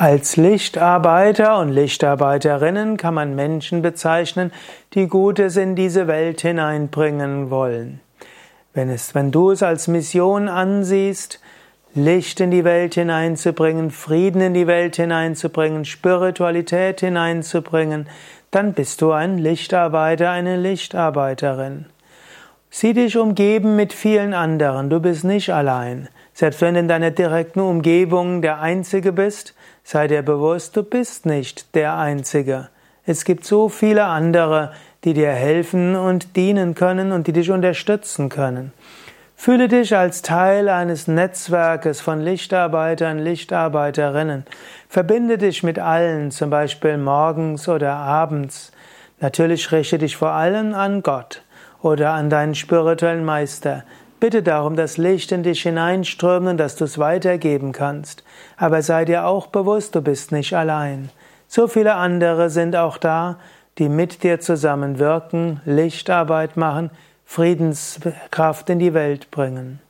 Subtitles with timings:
[0.00, 4.52] Als Lichtarbeiter und Lichtarbeiterinnen kann man Menschen bezeichnen,
[4.94, 8.00] die Gutes in diese Welt hineinbringen wollen.
[8.74, 11.40] Wenn, es, wenn du es als Mission ansiehst,
[11.96, 18.08] Licht in die Welt hineinzubringen, Frieden in die Welt hineinzubringen, Spiritualität hineinzubringen,
[18.52, 21.86] dann bist du ein Lichtarbeiter, eine Lichtarbeiterin.
[22.70, 26.08] Sieh dich umgeben mit vielen anderen, du bist nicht allein.
[26.34, 31.24] Selbst wenn du in deiner direkten Umgebung der Einzige bist, sei dir bewusst, du bist
[31.24, 32.68] nicht der Einzige.
[33.06, 34.72] Es gibt so viele andere,
[35.04, 38.72] die dir helfen und dienen können und die dich unterstützen können.
[39.34, 44.44] Fühle dich als Teil eines Netzwerkes von Lichtarbeitern, Lichtarbeiterinnen.
[44.88, 48.72] Verbinde dich mit allen, zum Beispiel morgens oder abends.
[49.20, 51.42] Natürlich richte dich vor allem an Gott
[51.82, 53.84] oder an deinen spirituellen Meister.
[54.20, 58.24] Bitte darum, dass Licht in dich hineinströmt und dass du es weitergeben kannst.
[58.56, 61.10] Aber sei dir auch bewusst, du bist nicht allein.
[61.46, 63.38] So viele andere sind auch da,
[63.78, 66.90] die mit dir zusammen wirken, Lichtarbeit machen,
[67.24, 69.80] Friedenskraft in die Welt bringen.